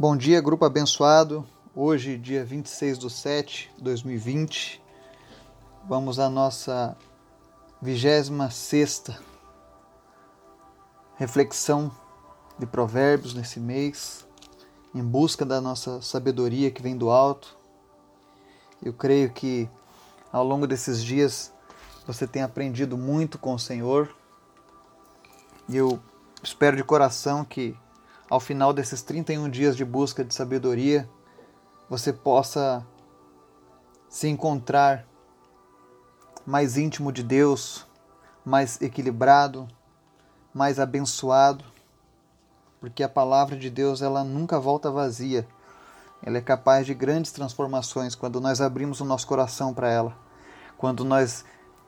[0.00, 1.44] Bom dia, grupo abençoado.
[1.74, 4.80] Hoje, dia 26 de 7 de 2020,
[5.88, 6.96] vamos à nossa
[7.82, 9.10] 26
[11.16, 11.90] reflexão
[12.56, 14.24] de Provérbios nesse mês,
[14.94, 17.56] em busca da nossa sabedoria que vem do alto.
[18.80, 19.68] Eu creio que
[20.32, 21.52] ao longo desses dias
[22.06, 24.14] você tem aprendido muito com o Senhor
[25.68, 26.00] e eu
[26.40, 27.76] espero de coração que
[28.30, 31.08] ao final desses 31 dias de busca de sabedoria,
[31.88, 32.86] você possa
[34.08, 35.06] se encontrar
[36.44, 37.86] mais íntimo de Deus,
[38.44, 39.66] mais equilibrado,
[40.52, 41.64] mais abençoado,
[42.80, 45.46] porque a palavra de Deus ela nunca volta vazia.
[46.22, 50.16] Ela é capaz de grandes transformações quando nós abrimos o nosso coração para ela,
[50.76, 51.44] quando nós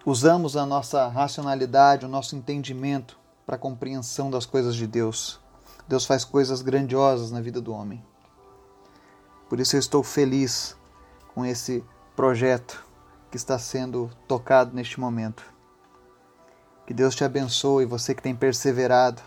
[0.07, 5.41] usamos a nossa racionalidade, o nosso entendimento para a compreensão das coisas de Deus.
[5.91, 8.01] Deus faz coisas grandiosas na vida do homem.
[9.49, 10.77] Por isso eu estou feliz
[11.35, 12.87] com esse projeto
[13.29, 15.43] que está sendo tocado neste momento.
[16.87, 19.21] Que Deus te abençoe, você que tem perseverado,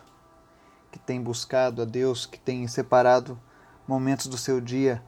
[0.89, 3.38] que tem buscado a Deus, que tem separado
[3.86, 5.03] momentos do seu dia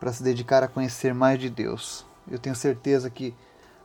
[0.00, 2.04] para se dedicar a conhecer mais de Deus.
[2.28, 3.32] Eu tenho certeza que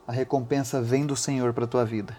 [0.08, 2.16] a recompensa vem do Senhor para a tua vida.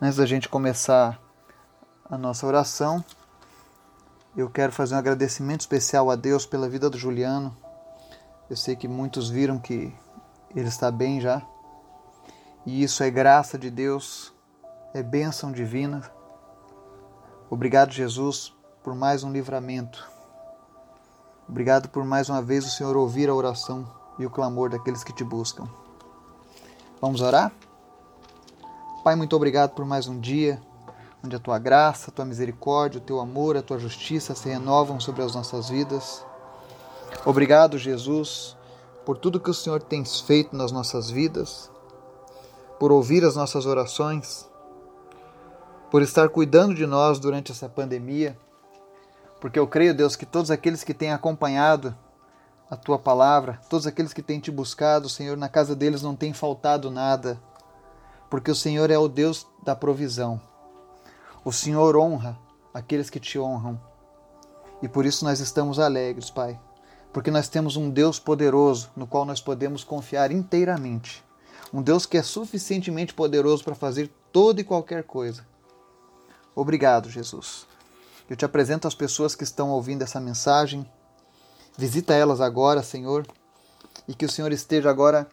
[0.00, 1.20] Antes da gente começar
[2.10, 3.04] a nossa oração,
[4.34, 7.54] eu quero fazer um agradecimento especial a Deus pela vida do Juliano.
[8.48, 9.92] Eu sei que muitos viram que
[10.54, 11.42] ele está bem já.
[12.64, 14.32] E isso é graça de Deus,
[14.94, 16.10] é bênção divina.
[17.50, 20.10] Obrigado, Jesus, por mais um livramento.
[21.46, 23.86] Obrigado por mais uma vez o Senhor ouvir a oração
[24.18, 25.68] e o clamor daqueles que te buscam.
[27.00, 27.52] Vamos orar?
[29.04, 30.60] Pai, muito obrigado por mais um dia
[31.22, 35.00] onde a tua graça, a tua misericórdia, o teu amor, a tua justiça se renovam
[35.00, 36.24] sobre as nossas vidas.
[37.24, 38.56] Obrigado, Jesus,
[39.04, 41.70] por tudo que o Senhor tem feito nas nossas vidas,
[42.78, 44.48] por ouvir as nossas orações,
[45.90, 48.38] por estar cuidando de nós durante essa pandemia,
[49.40, 51.96] porque eu creio, Deus, que todos aqueles que têm acompanhado
[52.70, 56.32] a tua palavra, todos aqueles que têm te buscado, Senhor, na casa deles não tem
[56.32, 57.40] faltado nada,
[58.28, 60.40] porque o Senhor é o Deus da provisão.
[61.48, 62.38] O Senhor honra
[62.74, 63.80] aqueles que te honram.
[64.82, 66.60] E por isso nós estamos alegres, Pai,
[67.10, 71.24] porque nós temos um Deus poderoso no qual nós podemos confiar inteiramente.
[71.72, 75.42] Um Deus que é suficientemente poderoso para fazer toda e qualquer coisa.
[76.54, 77.66] Obrigado, Jesus.
[78.28, 80.86] Eu te apresento as pessoas que estão ouvindo essa mensagem.
[81.78, 83.26] Visita elas agora, Senhor,
[84.06, 85.26] e que o Senhor esteja agora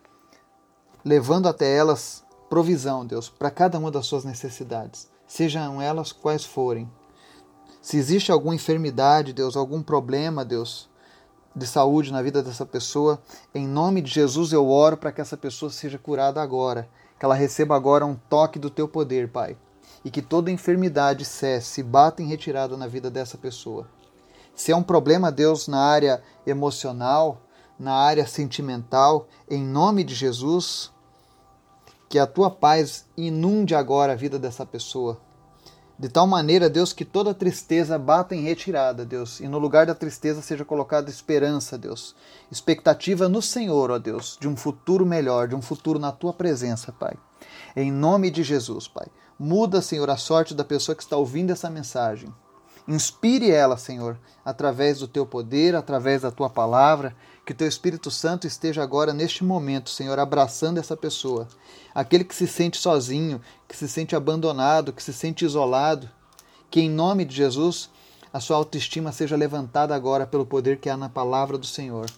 [1.03, 6.89] levando até elas provisão, Deus, para cada uma das suas necessidades sejam elas quais forem.
[7.81, 10.89] Se existe alguma enfermidade, Deus, algum problema, Deus,
[11.55, 13.21] de saúde na vida dessa pessoa,
[13.53, 17.35] em nome de Jesus eu oro para que essa pessoa seja curada agora, que ela
[17.35, 19.55] receba agora um toque do teu poder, Pai,
[20.03, 23.87] e que toda enfermidade cesse, bata em retirada na vida dessa pessoa.
[24.55, 27.41] Se é um problema, Deus, na área emocional,
[27.77, 30.91] na área sentimental, em nome de Jesus,
[32.15, 35.19] que a tua paz inunde agora a vida dessa pessoa.
[35.99, 39.93] De tal maneira, Deus, que toda tristeza bata em retirada, Deus, e no lugar da
[39.93, 42.15] tristeza seja colocada esperança, Deus.
[42.49, 46.93] Expectativa no Senhor, ó Deus, de um futuro melhor, de um futuro na tua presença,
[46.93, 47.17] Pai.
[47.75, 49.07] Em nome de Jesus, Pai.
[49.37, 52.33] Muda, Senhor, a sorte da pessoa que está ouvindo essa mensagem.
[52.87, 57.13] Inspire ela, Senhor, através do teu poder, através da tua palavra,
[57.45, 61.47] que o teu Espírito Santo esteja agora neste momento, Senhor, abraçando essa pessoa.
[61.93, 66.09] Aquele que se sente sozinho, que se sente abandonado, que se sente isolado.
[66.71, 67.89] Que em nome de Jesus
[68.33, 72.09] a sua autoestima seja levantada agora pelo poder que há na palavra do Senhor.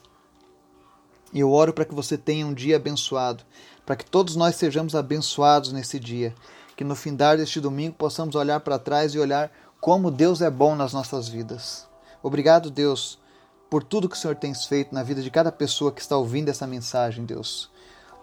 [1.34, 3.44] E eu oro para que você tenha um dia abençoado,
[3.86, 6.34] para que todos nós sejamos abençoados nesse dia,
[6.78, 9.52] que no findar deste domingo possamos olhar para trás e olhar
[9.82, 11.86] como Deus é bom nas nossas vidas.
[12.24, 13.20] Obrigado, Deus
[13.70, 16.50] por tudo que o Senhor tem feito na vida de cada pessoa que está ouvindo
[16.50, 17.70] essa mensagem, Deus.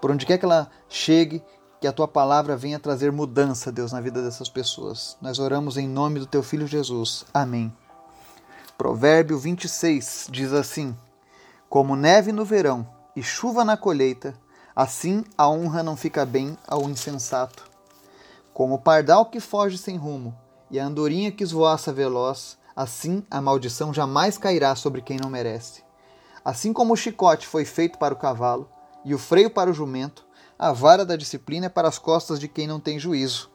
[0.00, 1.42] Por onde quer que ela chegue,
[1.80, 5.18] que a tua palavra venha trazer mudança, Deus, na vida dessas pessoas.
[5.20, 7.26] Nós oramos em nome do teu filho Jesus.
[7.32, 7.72] Amém.
[8.78, 10.96] Provérbio 26 diz assim:
[11.68, 14.34] Como neve no verão e chuva na colheita,
[14.74, 17.64] assim a honra não fica bem ao insensato.
[18.52, 20.36] Como o pardal que foge sem rumo
[20.70, 25.84] e a andorinha que esvoaça veloz, Assim, a maldição jamais cairá sobre quem não merece.
[26.44, 28.68] Assim como o chicote foi feito para o cavalo
[29.04, 30.26] e o freio para o jumento,
[30.58, 33.50] a vara da disciplina é para as costas de quem não tem juízo.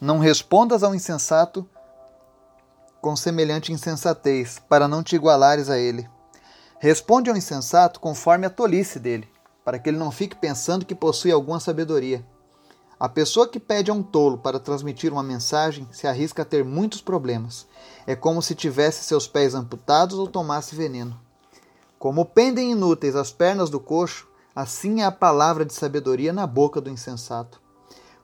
[0.00, 1.68] Não respondas ao insensato
[3.00, 6.08] com semelhante insensatez, para não te igualares a ele.
[6.78, 9.28] Responde ao insensato conforme a tolice dele,
[9.64, 12.24] para que ele não fique pensando que possui alguma sabedoria.
[13.00, 16.62] A pessoa que pede a um tolo para transmitir uma mensagem se arrisca a ter
[16.62, 17.66] muitos problemas.
[18.06, 21.18] É como se tivesse seus pés amputados ou tomasse veneno.
[21.98, 26.78] Como pendem inúteis as pernas do coxo, assim é a palavra de sabedoria na boca
[26.78, 27.58] do insensato.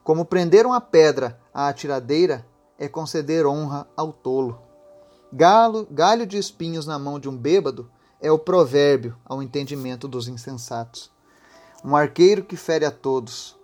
[0.03, 2.45] Como prender uma pedra à atiradeira
[2.77, 4.61] é conceder honra ao tolo.
[5.33, 7.89] Galo, galho de espinhos na mão de um bêbado
[8.21, 11.09] é o provérbio ao entendimento dos insensatos.
[11.83, 13.56] Um arqueiro que fere a todos,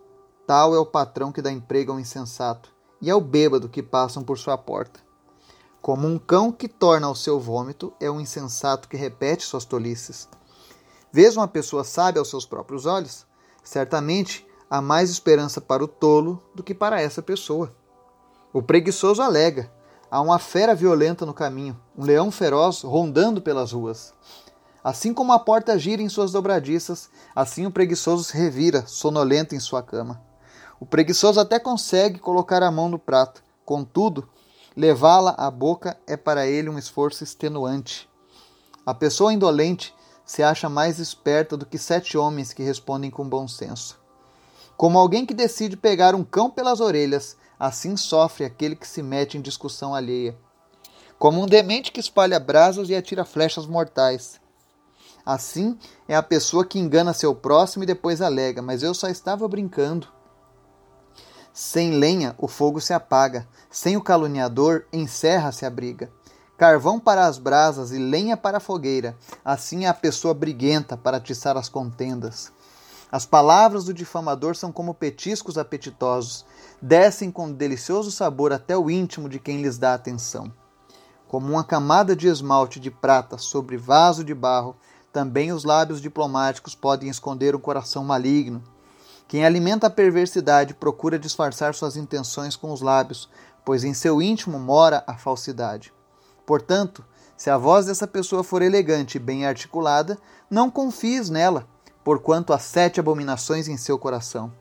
[0.46, 4.24] tal é o patrão que dá emprego ao insensato, e é o bêbado que passam
[4.24, 5.00] por sua porta.
[5.82, 10.30] Como um cão que torna ao seu vômito, é um insensato que repete suas tolices.
[11.12, 13.26] Vês uma pessoa sábia aos seus próprios olhos?
[13.64, 17.76] Certamente há mais esperança para o tolo do que para essa pessoa.
[18.54, 19.70] O preguiçoso alega:
[20.10, 24.14] há uma fera violenta no caminho, um leão feroz rondando pelas ruas.
[24.84, 29.60] Assim como a porta gira em suas dobradiças, assim o preguiçoso se revira, sonolento em
[29.60, 30.22] sua cama.
[30.80, 34.28] O preguiçoso até consegue colocar a mão no prato, contudo,
[34.76, 38.10] levá-la à boca é para ele um esforço extenuante.
[38.86, 39.94] A pessoa indolente
[40.26, 44.00] se acha mais esperta do que sete homens que respondem com bom senso.
[44.76, 49.38] Como alguém que decide pegar um cão pelas orelhas assim sofre aquele que se mete
[49.38, 50.38] em discussão alheia.
[51.18, 54.42] Como um demente que espalha brasas e atira flechas mortais.
[55.26, 59.48] Assim é a pessoa que engana seu próximo e depois alega: Mas eu só estava
[59.48, 60.08] brincando.
[61.54, 66.12] Sem lenha, o fogo se apaga, sem o caluniador, encerra-se a briga.
[66.58, 69.16] Carvão para as brasas e lenha para a fogueira,
[69.46, 72.52] assim é a pessoa briguenta para atiçar as contendas.
[73.12, 76.44] As palavras do difamador são como petiscos apetitosos,
[76.82, 80.52] descem com delicioso sabor até o íntimo de quem lhes dá atenção.
[81.28, 84.76] Como uma camada de esmalte de prata sobre vaso de barro,
[85.12, 88.64] também os lábios diplomáticos podem esconder um coração maligno.
[89.28, 93.30] Quem alimenta a perversidade procura disfarçar suas intenções com os lábios,
[93.66, 95.94] pois em seu íntimo mora a falsidade.
[96.46, 97.04] Portanto,
[97.36, 100.18] se a voz dessa pessoa for elegante e bem articulada,
[100.50, 101.68] não confies nela,
[102.04, 104.52] porquanto há sete abominações em seu coração.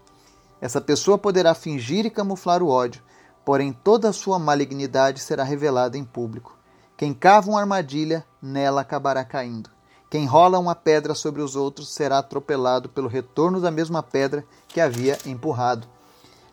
[0.60, 3.02] Essa pessoa poderá fingir e camuflar o ódio,
[3.44, 6.56] porém toda a sua malignidade será revelada em público.
[6.96, 9.70] Quem cava uma armadilha, nela acabará caindo.
[10.12, 14.78] Quem rola uma pedra sobre os outros será atropelado pelo retorno da mesma pedra que
[14.78, 15.88] havia empurrado.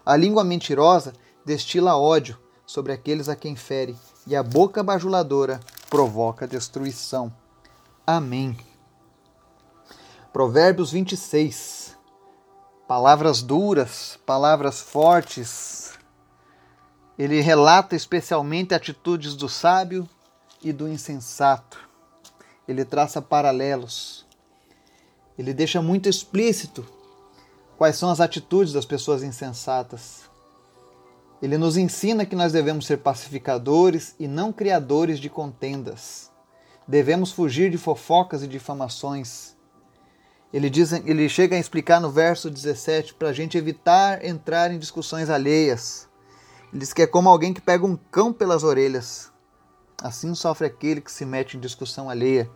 [0.06, 1.12] A língua mentirosa
[1.44, 5.60] destila ódio sobre aqueles a quem fere, e a boca bajuladora
[5.90, 7.34] provoca destruição.
[8.08, 8.56] Amém.
[10.32, 11.98] Provérbios 26.
[12.88, 16.00] Palavras duras, palavras fortes.
[17.18, 20.08] Ele relata especialmente atitudes do sábio
[20.64, 21.89] e do insensato.
[22.70, 24.26] Ele traça paralelos.
[25.38, 26.86] Ele deixa muito explícito
[27.78, 30.30] quais são as atitudes das pessoas insensatas.
[31.42, 36.30] Ele nos ensina que nós devemos ser pacificadores e não criadores de contendas.
[36.88, 39.58] Devemos fugir de fofocas e difamações
[40.52, 44.80] ele, diz, ele chega a explicar no verso 17 para a gente evitar entrar em
[44.80, 46.10] discussões alheias.
[46.72, 49.32] Ele diz que é como alguém que pega um cão pelas orelhas.
[50.02, 52.50] Assim sofre aquele que se mete em discussão alheia.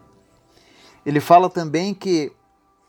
[1.05, 2.31] Ele fala também que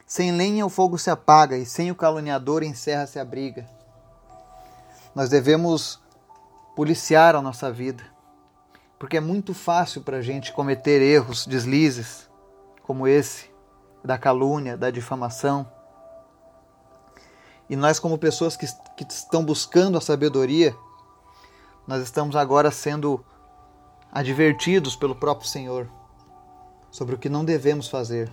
[0.06, 3.68] sem lenha o fogo se apaga e sem o caluniador encerra-se a briga.
[5.14, 6.00] Nós devemos
[6.76, 8.04] policiar a nossa vida,
[8.98, 12.28] porque é muito fácil para a gente cometer erros, deslizes
[12.82, 13.50] como esse
[14.04, 15.66] da calúnia, da difamação.
[17.70, 20.76] E nós, como pessoas que, que estão buscando a sabedoria,
[21.86, 23.24] nós estamos agora sendo
[24.14, 25.90] advertidos pelo próprio Senhor
[26.88, 28.32] sobre o que não devemos fazer.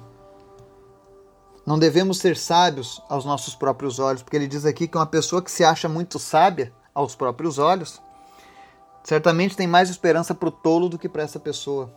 [1.66, 5.42] Não devemos ser sábios aos nossos próprios olhos, porque ele diz aqui que uma pessoa
[5.42, 8.00] que se acha muito sábia aos próprios olhos,
[9.04, 11.92] certamente tem mais esperança para o tolo do que para essa pessoa.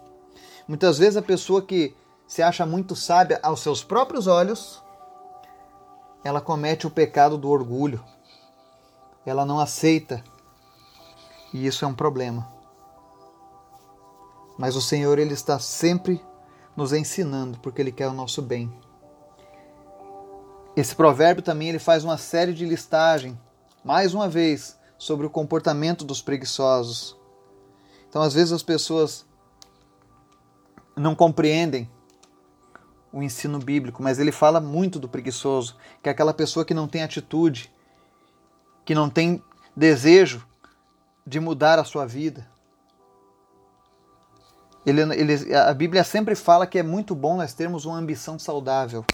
[0.67, 1.95] Muitas vezes a pessoa que
[2.26, 4.83] se acha muito sábia aos seus próprios olhos,
[6.25, 8.03] ela comete o pecado do orgulho.
[9.26, 10.25] Ela não aceita.
[11.53, 12.54] E isso é um problema.
[14.59, 16.21] Mas o Senhor ele está sempre
[16.77, 18.73] nos ensinando porque ele quer o nosso bem.
[20.77, 23.39] Esse provérbio também ele faz uma série de listagem,
[23.85, 27.17] mais uma vez, sobre o comportamento dos preguiçosos.
[28.09, 29.25] Então, às vezes as pessoas
[30.97, 31.91] não compreendem
[33.13, 36.89] o ensino bíblico, mas ele fala muito do preguiçoso, que é aquela pessoa que não
[36.89, 37.73] tem atitude,
[38.85, 39.43] que não tem
[39.77, 40.45] desejo
[41.25, 42.49] de mudar a sua vida.
[44.87, 49.05] Ele, ele, a Bíblia sempre fala que é muito bom nós termos uma ambição saudável,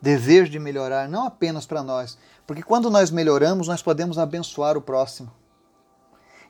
[0.00, 2.16] desejo de melhorar, não apenas para nós,
[2.46, 5.30] porque quando nós melhoramos, nós podemos abençoar o próximo.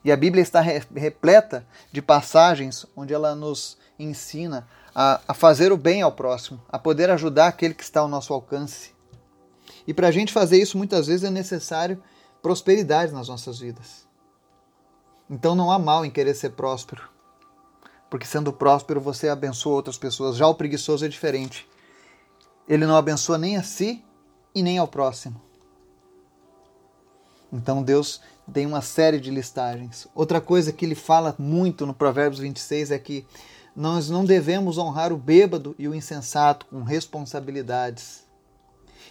[0.05, 5.77] E a Bíblia está repleta de passagens onde ela nos ensina a, a fazer o
[5.77, 8.95] bem ao próximo, a poder ajudar aquele que está ao nosso alcance.
[9.87, 12.03] E para a gente fazer isso, muitas vezes é necessário
[12.43, 14.07] prosperidade nas nossas vidas.
[15.29, 17.09] Então não há mal em querer ser próspero,
[18.11, 20.37] porque sendo próspero você abençoa outras pessoas.
[20.37, 21.69] Já o preguiçoso é diferente.
[22.69, 24.05] Ele não abençoa nem a si
[24.55, 25.41] e nem ao próximo.
[27.53, 28.21] Então Deus
[28.53, 30.07] tem uma série de listagens.
[30.15, 33.27] Outra coisa que ele fala muito no Provérbios 26 é que
[33.79, 38.27] nós não devemos honrar o bêbado e o insensato com responsabilidades,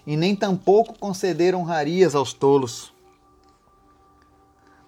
[0.05, 2.93] e nem tampouco conceder honrarias aos tolos.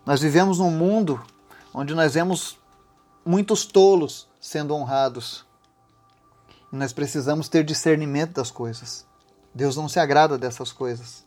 [0.06, 1.22] Nós vivemos num mundo
[1.74, 2.58] onde nós vemos
[3.30, 5.46] muitos tolos sendo honrados.
[6.74, 9.06] E nós precisamos ter discernimento das coisas.
[9.54, 11.24] Deus não se agrada dessas coisas.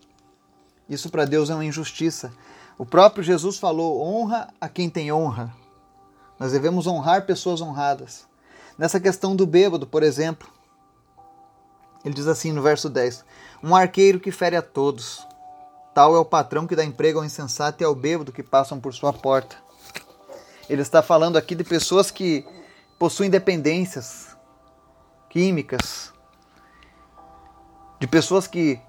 [0.88, 2.32] Isso para Deus é uma injustiça.
[2.76, 5.54] O próprio Jesus falou: honra a quem tem honra.
[6.40, 8.26] Nós devemos honrar pessoas honradas.
[8.76, 10.49] Nessa questão do bêbado, por exemplo,
[12.04, 13.25] ele diz assim no verso 10:
[13.62, 15.25] Um arqueiro que fere a todos,
[15.94, 18.94] Tal é o patrão que dá emprego ao insensato e ao bêbado que passam por
[18.94, 19.62] sua porta.
[20.69, 22.45] Ele está falando aqui de pessoas que
[22.99, 24.37] possuem dependências
[25.28, 26.12] químicas,
[27.99, 28.81] de pessoas que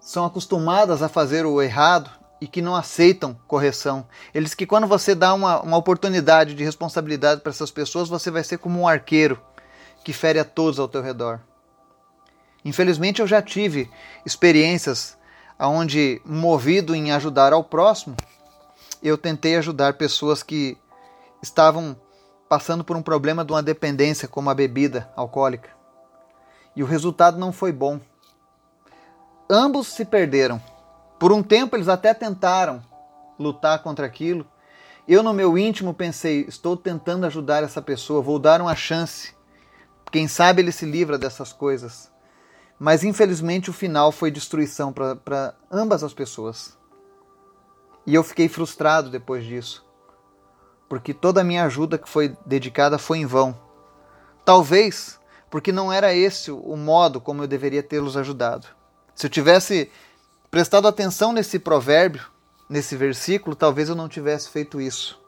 [0.00, 4.06] são acostumadas a fazer o errado e que não aceitam correção.
[4.34, 8.44] Eles que quando você dá uma, uma oportunidade de responsabilidade para essas pessoas, você vai
[8.44, 9.40] ser como um arqueiro
[10.04, 11.40] que fere a todos ao teu redor.
[12.64, 13.90] Infelizmente eu já tive
[14.24, 15.16] experiências
[15.58, 18.16] onde, movido em ajudar ao próximo,
[19.02, 20.78] eu tentei ajudar pessoas que
[21.42, 21.96] estavam
[22.48, 25.70] passando por um problema de uma dependência, como a bebida alcoólica.
[26.74, 28.00] E o resultado não foi bom.
[29.48, 30.60] Ambos se perderam.
[31.18, 32.82] Por um tempo eles até tentaram
[33.38, 34.46] lutar contra aquilo.
[35.08, 39.34] Eu, no meu íntimo, pensei: estou tentando ajudar essa pessoa, vou dar uma chance.
[40.10, 42.10] Quem sabe ele se livra dessas coisas.
[42.78, 46.75] Mas infelizmente o final foi destruição para ambas as pessoas.
[48.06, 49.84] E eu fiquei frustrado depois disso,
[50.88, 53.58] porque toda a minha ajuda que foi dedicada foi em vão.
[54.44, 55.18] Talvez
[55.50, 58.66] porque não era esse o modo como eu deveria tê-los ajudado.
[59.14, 59.90] Se eu tivesse
[60.50, 62.26] prestado atenção nesse provérbio,
[62.68, 65.20] nesse versículo, talvez eu não tivesse feito isso.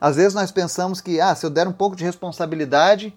[0.00, 3.16] Às vezes nós pensamos que, ah, se eu der um pouco de responsabilidade,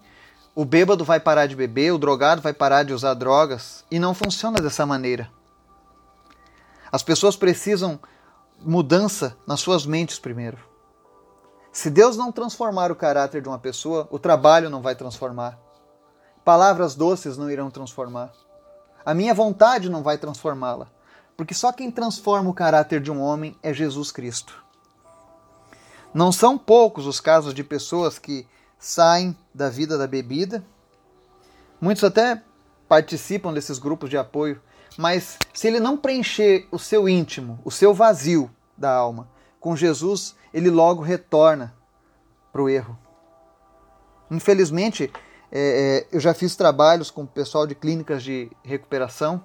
[0.55, 3.83] o bêbado vai parar de beber, o drogado vai parar de usar drogas.
[3.91, 5.29] E não funciona dessa maneira.
[6.91, 7.99] As pessoas precisam
[8.59, 10.57] mudança nas suas mentes primeiro.
[11.71, 15.57] Se Deus não transformar o caráter de uma pessoa, o trabalho não vai transformar.
[16.43, 18.31] Palavras doces não irão transformar.
[19.05, 20.87] A minha vontade não vai transformá-la.
[21.37, 24.61] Porque só quem transforma o caráter de um homem é Jesus Cristo.
[26.13, 30.63] Não são poucos os casos de pessoas que saem da vida da bebida.
[31.79, 32.43] Muitos até
[32.89, 34.61] participam desses grupos de apoio,
[34.99, 40.35] mas se ele não preencher o seu íntimo, o seu vazio da alma com Jesus,
[40.53, 41.73] ele logo retorna
[42.51, 42.99] para o erro.
[44.29, 45.09] Infelizmente,
[45.49, 49.41] é, é, eu já fiz trabalhos com o pessoal de clínicas de recuperação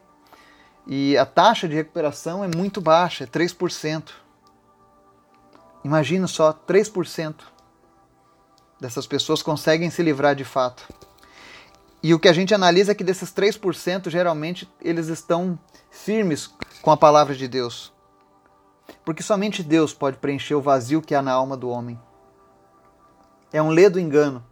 [0.88, 4.10] e a taxa de recuperação é muito baixa, é 3%.
[5.84, 7.36] Imagina só, 3%
[8.80, 10.84] dessas pessoas conseguem se livrar de fato.
[12.04, 15.58] E o que a gente analisa é que desses 3%, geralmente eles estão
[15.90, 16.50] firmes
[16.82, 17.90] com a palavra de Deus.
[19.06, 21.98] Porque somente Deus pode preencher o vazio que há na alma do homem.
[23.50, 24.44] É um ledo engano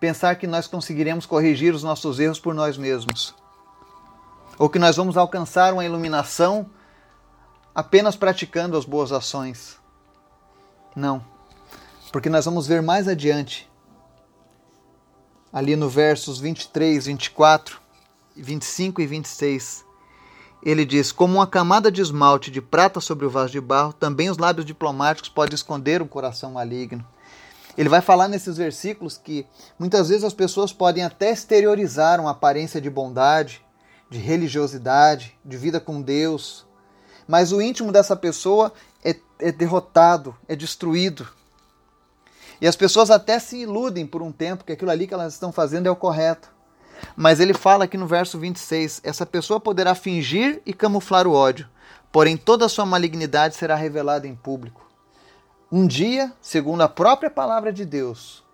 [0.00, 3.32] pensar que nós conseguiremos corrigir os nossos erros por nós mesmos.
[4.58, 6.68] Ou que nós vamos alcançar uma iluminação
[7.72, 9.78] apenas praticando as boas ações.
[10.96, 11.32] Não
[12.12, 13.68] porque nós vamos ver mais adiante,
[15.52, 17.80] ali no versos 23, 24,
[18.34, 19.84] 25 e 26.
[20.62, 24.30] Ele diz: Como uma camada de esmalte de prata sobre o vaso de barro, também
[24.30, 27.04] os lábios diplomáticos podem esconder um coração maligno.
[27.76, 29.46] Ele vai falar nesses versículos que
[29.78, 33.64] muitas vezes as pessoas podem até exteriorizar uma aparência de bondade,
[34.10, 36.66] de religiosidade, de vida com Deus,
[37.26, 41.26] mas o íntimo dessa pessoa é, é derrotado, é destruído
[42.62, 45.50] e as pessoas até se iludem por um tempo que aquilo ali que elas estão
[45.50, 46.48] fazendo é o correto.
[47.16, 51.68] Mas ele fala aqui no verso 26: essa pessoa poderá fingir e camuflar o ódio,
[52.12, 54.88] porém toda a sua malignidade será revelada em público.
[55.72, 58.44] Um dia, segundo a própria palavra de Deus,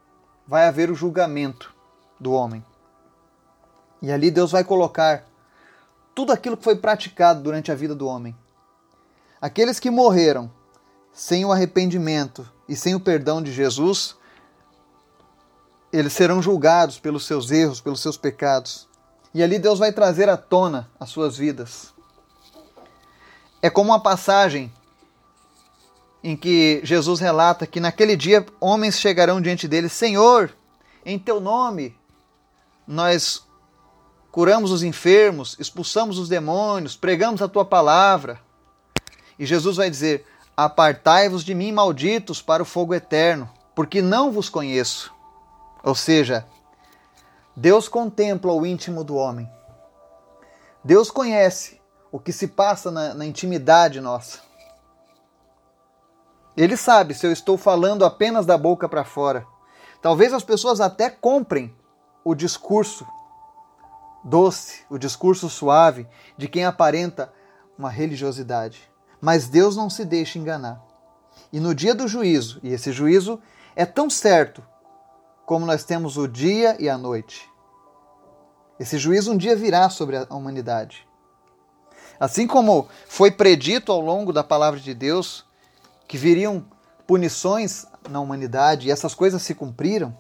[0.47, 1.75] vai haver o julgamento
[2.19, 2.65] do homem.
[4.01, 5.27] E ali Deus vai colocar
[6.15, 8.35] tudo aquilo que foi praticado durante a vida do homem.
[9.39, 10.51] Aqueles que morreram
[11.19, 14.15] sem o arrependimento e sem o perdão de Jesus,
[15.93, 18.89] eles serão julgados pelos seus erros, pelos seus pecados.
[19.35, 21.93] E ali Deus vai trazer à tona as suas vidas.
[23.61, 24.73] É como uma passagem
[26.23, 30.55] em que Jesus relata que naquele dia homens chegarão diante dele: Senhor,
[31.05, 31.99] em teu nome
[32.87, 33.45] nós
[34.31, 38.41] curamos os enfermos, expulsamos os demônios, pregamos a tua palavra.
[39.37, 40.25] E Jesus vai dizer:
[40.61, 45.15] Apartai-vos de mim, malditos, para o fogo eterno, porque não vos conheço.
[45.85, 46.45] Ou seja,
[47.55, 49.49] Deus contempla o íntimo do homem.
[50.83, 54.41] Deus conhece o que se passa na, na intimidade nossa.
[56.57, 59.47] Ele sabe se eu estou falando apenas da boca para fora.
[60.03, 61.73] Talvez as pessoas até comprem
[62.25, 63.07] o discurso
[64.25, 67.33] doce, o discurso suave de quem aparenta
[67.79, 68.91] uma religiosidade.
[69.21, 70.83] Mas Deus não se deixa enganar.
[71.53, 73.41] E no dia do juízo, e esse juízo
[73.75, 74.63] é tão certo
[75.47, 77.51] como nós temos o dia e a noite.
[78.79, 81.09] Esse juízo um dia virá sobre a humanidade.
[82.21, 85.45] Assim como foi predito ao longo da palavra de Deus
[86.07, 86.65] que viriam
[87.07, 90.17] punições na humanidade e essas coisas se cumpriram,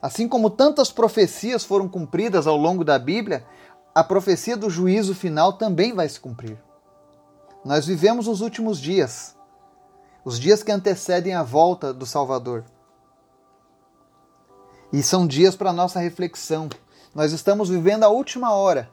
[0.00, 3.46] assim como tantas profecias foram cumpridas ao longo da Bíblia,
[3.94, 6.58] a profecia do juízo final também vai se cumprir.
[7.64, 9.36] Nós vivemos os últimos dias,
[10.24, 12.64] os dias que antecedem a volta do Salvador.
[14.92, 16.68] E são dias para nossa reflexão.
[17.14, 18.90] Nós estamos vivendo a última hora.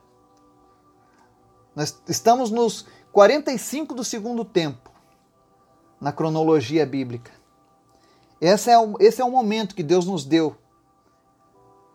[1.75, 4.89] Nós estamos nos 45 do segundo tempo
[5.99, 7.31] na cronologia bíblica.
[8.39, 10.55] Esse é o, esse é o momento que Deus nos deu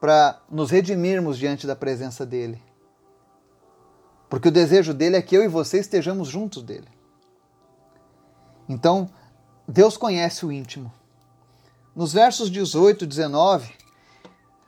[0.00, 2.62] para nos redimirmos diante da presença dEle.
[4.35, 6.88] Porque o desejo dele é que eu e você estejamos juntos dele.
[8.68, 9.09] Então,
[9.68, 10.92] Deus conhece o íntimo.
[11.94, 13.73] Nos versos 18 e 19,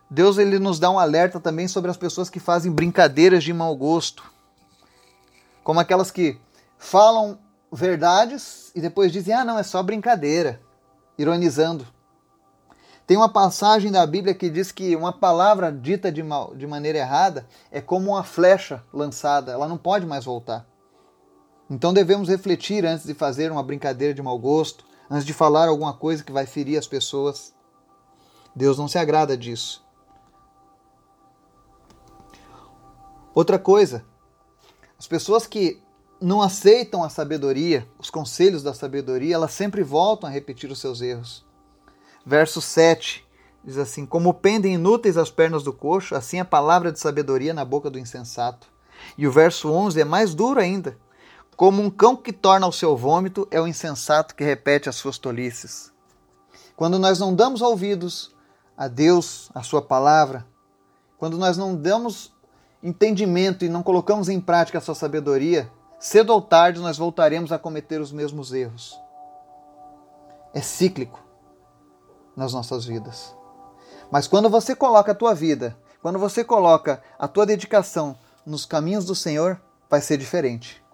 [0.08, 3.74] Deus ele nos dá um alerta também sobre as pessoas que fazem brincadeiras de mau
[3.74, 4.22] gosto.
[5.64, 6.38] Como aquelas que
[6.78, 7.36] falam
[7.72, 10.60] verdades e depois dizem: ah, não, é só brincadeira,
[11.18, 11.84] ironizando.
[13.06, 16.98] Tem uma passagem da Bíblia que diz que uma palavra dita de, mal, de maneira
[16.98, 20.66] errada é como uma flecha lançada, ela não pode mais voltar.
[21.70, 25.92] Então devemos refletir antes de fazer uma brincadeira de mau gosto, antes de falar alguma
[25.92, 27.54] coisa que vai ferir as pessoas.
[28.54, 29.84] Deus não se agrada disso.
[33.32, 34.04] Outra coisa,
[34.98, 35.80] as pessoas que
[36.20, 41.00] não aceitam a sabedoria, os conselhos da sabedoria, elas sempre voltam a repetir os seus
[41.00, 41.45] erros.
[42.28, 43.24] Verso 7
[43.64, 47.64] diz assim: Como pendem inúteis as pernas do coxo, assim a palavra de sabedoria na
[47.64, 48.66] boca do insensato.
[49.16, 50.98] E o verso 11 é mais duro ainda:
[51.56, 55.18] Como um cão que torna o seu vômito, é o insensato que repete as suas
[55.18, 55.92] tolices.
[56.74, 58.34] Quando nós não damos ouvidos
[58.76, 60.44] a Deus, a Sua palavra,
[61.18, 62.34] quando nós não damos
[62.82, 67.58] entendimento e não colocamos em prática a Sua sabedoria, cedo ou tarde nós voltaremos a
[67.58, 68.98] cometer os mesmos erros.
[70.52, 71.25] É cíclico
[72.36, 73.34] nas nossas vidas.
[74.10, 79.04] Mas quando você coloca a tua vida, quando você coloca a tua dedicação nos caminhos
[79.04, 80.84] do Senhor, vai ser diferente.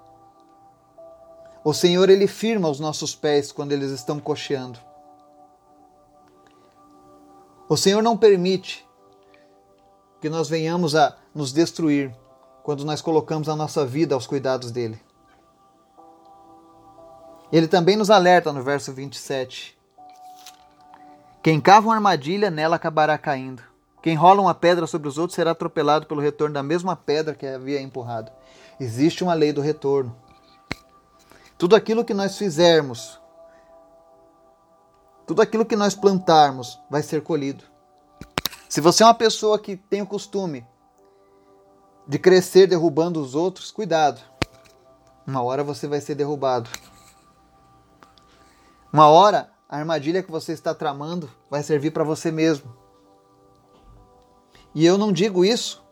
[1.65, 4.79] O Senhor ele firma os nossos pés quando eles estão cocheando.
[7.69, 8.87] O Senhor não permite
[10.21, 12.15] que nós venhamos a nos destruir
[12.63, 15.01] quando nós colocamos a nossa vida aos cuidados dele.
[17.53, 19.79] Ele também nos alerta no verso 27.
[21.43, 23.63] Quem cava uma armadilha, nela acabará caindo.
[24.01, 27.45] Quem rola uma pedra sobre os outros será atropelado pelo retorno da mesma pedra que
[27.45, 28.31] havia empurrado.
[28.79, 30.17] Existe uma lei do retorno.
[31.59, 33.21] Tudo aquilo que nós fizermos,
[35.27, 37.65] tudo aquilo que nós plantarmos, vai ser colhido.
[38.69, 40.67] Se você é uma pessoa que tem o costume
[42.07, 44.21] de crescer derrubando os outros, cuidado.
[45.27, 46.71] Uma hora você vai ser derrubado.
[48.93, 52.71] Uma hora a armadilha que você está tramando vai servir para você mesmo.
[54.75, 55.83] E eu não digo isso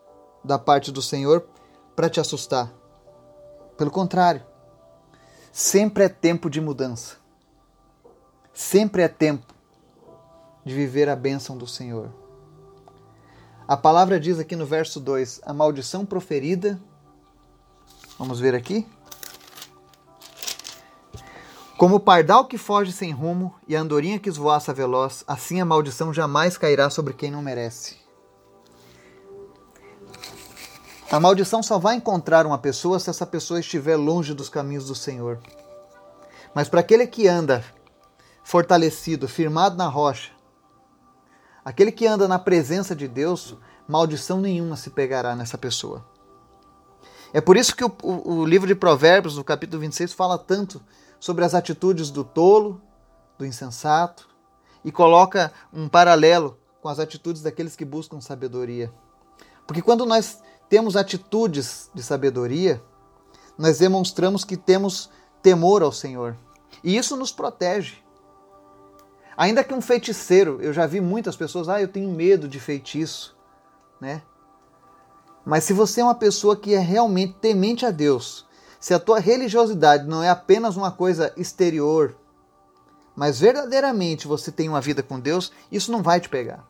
[0.45, 1.47] da parte do Senhor
[1.95, 2.71] para te assustar.
[3.75, 4.43] Pelo contrário,
[5.51, 7.15] sempre é tempo de mudança.
[8.53, 9.51] Sempre é tempo
[10.63, 12.13] de viver a bênção do Senhor.
[13.67, 16.79] A palavra diz aqui no verso 2: a maldição proferida.
[18.19, 18.87] Vamos ver aqui.
[21.81, 25.65] Como o pardal que foge sem rumo e a andorinha que esvoaça veloz, assim a
[25.65, 27.97] maldição jamais cairá sobre quem não merece.
[31.11, 34.93] A maldição só vai encontrar uma pessoa se essa pessoa estiver longe dos caminhos do
[34.93, 35.39] Senhor.
[36.53, 37.65] Mas para aquele que anda
[38.43, 40.29] fortalecido, firmado na rocha,
[41.65, 46.05] aquele que anda na presença de Deus, maldição nenhuma se pegará nessa pessoa.
[47.33, 50.79] É por isso que o, o, o, livro de Provérbios, no capítulo 26, fala tanto
[51.21, 52.81] sobre as atitudes do tolo,
[53.37, 54.27] do insensato,
[54.83, 58.91] e coloca um paralelo com as atitudes daqueles que buscam sabedoria.
[59.67, 62.81] Porque quando nós temos atitudes de sabedoria,
[63.55, 65.11] nós demonstramos que temos
[65.43, 66.35] temor ao Senhor.
[66.83, 67.97] E isso nos protege.
[69.37, 73.37] Ainda que um feiticeiro, eu já vi muitas pessoas, ah, eu tenho medo de feitiço,
[73.99, 74.23] né?
[75.45, 78.45] Mas se você é uma pessoa que é realmente temente a Deus,
[78.81, 82.15] se a tua religiosidade não é apenas uma coisa exterior,
[83.15, 86.67] mas verdadeiramente você tem uma vida com Deus, isso não vai te pegar.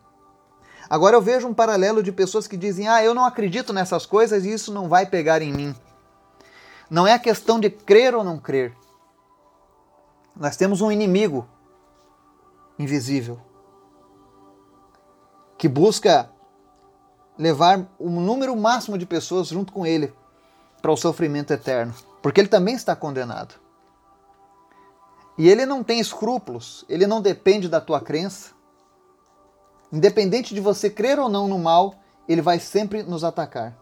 [0.89, 4.43] Agora eu vejo um paralelo de pessoas que dizem: ah, eu não acredito nessas coisas
[4.43, 5.73] e isso não vai pegar em mim.
[6.89, 8.75] Não é a questão de crer ou não crer.
[10.35, 11.47] Nós temos um inimigo
[12.77, 13.39] invisível
[15.57, 16.29] que busca
[17.37, 20.13] levar o número máximo de pessoas junto com ele
[20.81, 23.55] para o sofrimento eterno, porque ele também está condenado.
[25.37, 28.51] E ele não tem escrúpulos, ele não depende da tua crença,
[29.91, 31.95] Independente de você crer ou não no mal,
[32.27, 33.77] ele vai sempre nos atacar.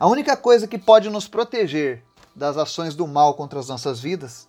[0.00, 2.02] A única coisa que pode nos proteger
[2.34, 4.48] das ações do mal contra as nossas vidas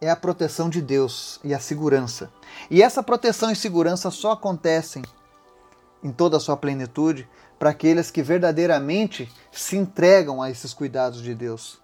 [0.00, 2.30] é a proteção de Deus e a segurança.
[2.70, 5.02] E essa proteção e segurança só acontecem
[6.02, 11.34] em toda a sua plenitude para aqueles que verdadeiramente se entregam a esses cuidados de
[11.34, 11.80] Deus.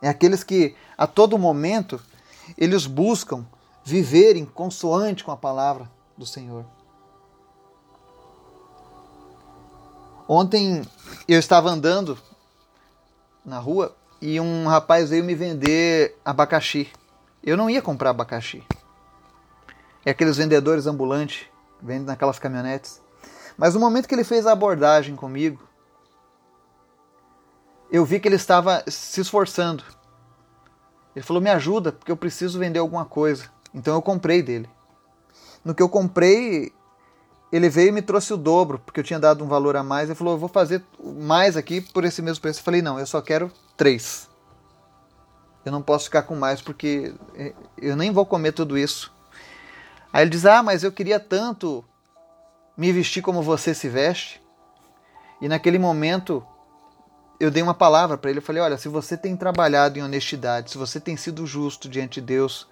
[0.00, 2.00] É aqueles que a todo momento
[2.56, 3.44] eles buscam
[3.84, 6.64] viver em consoante com a palavra do Senhor.
[10.28, 10.82] Ontem
[11.26, 12.16] eu estava andando
[13.44, 16.88] na rua e um rapaz veio me vender abacaxi.
[17.42, 18.62] Eu não ia comprar abacaxi.
[20.04, 21.46] É aqueles vendedores ambulantes,
[21.82, 23.02] vendem naquelas caminhonetes.
[23.60, 25.60] Mas no momento que ele fez a abordagem comigo,
[27.92, 29.84] eu vi que ele estava se esforçando.
[31.14, 33.50] Ele falou: Me ajuda, porque eu preciso vender alguma coisa.
[33.74, 34.66] Então eu comprei dele.
[35.62, 36.72] No que eu comprei,
[37.52, 40.08] ele veio e me trouxe o dobro, porque eu tinha dado um valor a mais.
[40.08, 42.60] Ele falou: Eu vou fazer mais aqui por esse mesmo preço.
[42.60, 44.26] Eu falei: Não, eu só quero três.
[45.66, 49.12] Eu não posso ficar com mais porque é, eu nem vou comer tudo isso.
[50.10, 51.84] Aí ele diz: Ah, mas eu queria tanto
[52.80, 54.40] me vestir como você se veste.
[55.38, 56.42] E naquele momento
[57.38, 58.38] eu dei uma palavra para ele.
[58.38, 62.22] Eu falei: Olha, se você tem trabalhado em honestidade, se você tem sido justo diante
[62.22, 62.66] de Deus,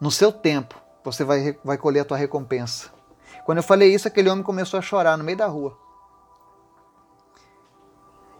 [0.00, 2.90] no seu tempo, você vai, vai colher a tua recompensa.
[3.44, 5.78] Quando eu falei isso, aquele homem começou a chorar no meio da rua.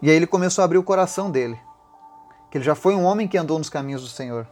[0.03, 1.59] E aí ele começou a abrir o coração dele.
[2.51, 4.45] Que ele já foi um homem que andou nos caminhos do Senhor.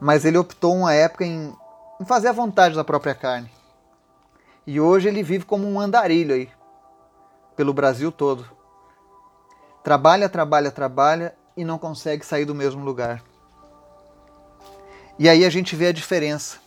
[0.00, 1.54] Mas ele optou uma época em,
[2.06, 3.50] fazer a vontade da própria carne.
[4.66, 6.48] E hoje ele vive como um andarilho aí,
[7.54, 8.50] pelo Brasil todo.
[9.82, 13.22] Trabalha, trabalha, trabalha e não consegue sair do mesmo lugar.
[15.18, 16.58] E aí a gente vê a diferença.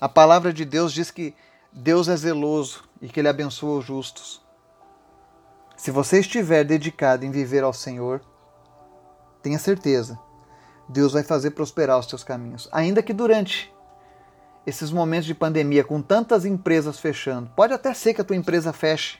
[0.00, 1.34] A palavra de Deus diz que
[1.72, 4.40] Deus é zeloso e que Ele abençoa os justos.
[5.76, 8.20] Se você estiver dedicado em viver ao Senhor,
[9.42, 10.18] tenha certeza,
[10.88, 12.68] Deus vai fazer prosperar os seus caminhos.
[12.70, 13.73] Ainda que durante
[14.66, 18.72] esses momentos de pandemia, com tantas empresas fechando, pode até ser que a tua empresa
[18.72, 19.18] feche,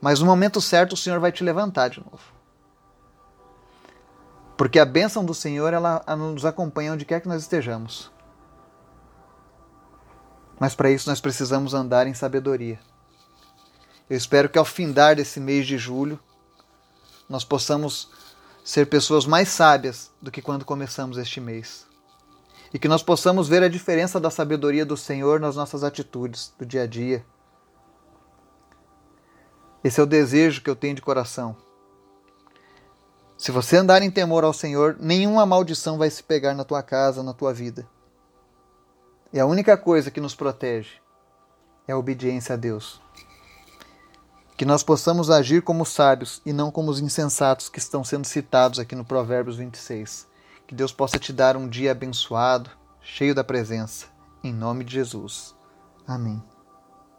[0.00, 2.22] mas no momento certo o Senhor vai te levantar de novo.
[4.56, 8.10] Porque a bênção do Senhor ela, nos acompanha onde quer que nós estejamos.
[10.58, 12.78] Mas para isso nós precisamos andar em sabedoria.
[14.08, 16.20] Eu espero que ao findar desse mês de julho
[17.28, 18.10] nós possamos
[18.64, 21.86] ser pessoas mais sábias do que quando começamos este mês.
[22.72, 26.64] E que nós possamos ver a diferença da sabedoria do Senhor nas nossas atitudes do
[26.64, 27.24] dia a dia.
[29.84, 31.56] Esse é o desejo que eu tenho de coração
[33.42, 37.24] se você andar em temor ao Senhor, nenhuma maldição vai se pegar na tua casa,
[37.24, 37.84] na tua vida.
[39.32, 41.00] E a única coisa que nos protege
[41.88, 43.00] é a obediência a Deus.
[44.56, 48.78] Que nós possamos agir como sábios e não como os insensatos que estão sendo citados
[48.78, 50.24] aqui no Provérbios 26.
[50.72, 52.70] Que Deus possa te dar um dia abençoado,
[53.02, 54.06] cheio da presença.
[54.42, 55.54] Em nome de Jesus.
[56.06, 56.42] Amém.